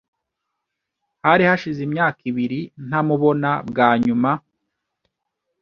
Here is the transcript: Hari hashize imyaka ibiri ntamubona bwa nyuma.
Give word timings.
Hari 1.25 1.43
hashize 1.49 1.79
imyaka 1.87 2.19
ibiri 2.29 2.59
ntamubona 2.87 3.49
bwa 3.69 3.89
nyuma. 4.05 4.31